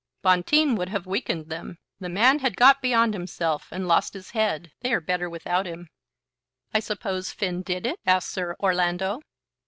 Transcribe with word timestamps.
"Bonteen 0.23 0.75
would 0.77 0.89
have 0.89 1.05
weakened 1.05 1.49
them. 1.51 1.77
The 1.99 2.09
man 2.09 2.39
had 2.39 2.57
got 2.57 2.81
beyond 2.81 3.13
himself, 3.13 3.67
and 3.71 3.87
lost 3.87 4.15
his 4.15 4.31
head. 4.31 4.71
They 4.79 4.93
are 4.95 4.99
better 4.99 5.29
without 5.29 5.67
him." 5.67 5.89
"I 6.73 6.79
suppose 6.79 7.31
Finn 7.31 7.61
did 7.61 7.85
it?" 7.85 7.99
asked 8.03 8.31
Sir 8.31 8.55
Orlando. 8.59 9.19